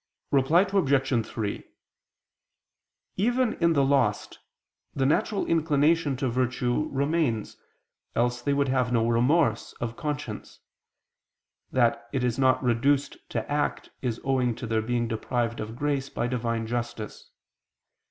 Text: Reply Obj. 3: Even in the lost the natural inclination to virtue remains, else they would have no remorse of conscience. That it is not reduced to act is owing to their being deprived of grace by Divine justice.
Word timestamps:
Reply 0.31 0.61
Obj. 0.61 1.25
3: 1.27 1.63
Even 3.17 3.53
in 3.61 3.73
the 3.73 3.85
lost 3.85 4.39
the 4.95 5.05
natural 5.05 5.45
inclination 5.45 6.15
to 6.17 6.27
virtue 6.27 6.89
remains, 6.91 7.55
else 8.15 8.41
they 8.41 8.51
would 8.51 8.67
have 8.69 8.91
no 8.91 9.07
remorse 9.07 9.73
of 9.73 9.95
conscience. 9.95 10.57
That 11.71 12.09
it 12.11 12.23
is 12.23 12.39
not 12.39 12.63
reduced 12.63 13.17
to 13.29 13.47
act 13.47 13.91
is 14.01 14.19
owing 14.23 14.55
to 14.55 14.65
their 14.65 14.81
being 14.81 15.07
deprived 15.07 15.59
of 15.59 15.75
grace 15.75 16.09
by 16.09 16.25
Divine 16.25 16.65
justice. 16.65 17.29